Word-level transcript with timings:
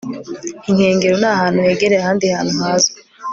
inkengero 0.69 1.15
ni 1.21 1.27
ahantu 1.35 1.57
hegereye 1.65 1.99
ahandi 2.01 2.25
hantu 2.35 2.53
hazwi 2.61 2.99